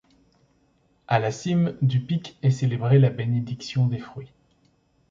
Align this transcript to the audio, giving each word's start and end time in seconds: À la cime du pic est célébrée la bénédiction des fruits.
À 1.07 1.19
la 1.19 1.31
cime 1.31 1.77
du 1.83 1.99
pic 2.03 2.39
est 2.41 2.49
célébrée 2.49 2.97
la 2.97 3.11
bénédiction 3.11 3.85
des 3.85 3.99
fruits. 3.99 4.33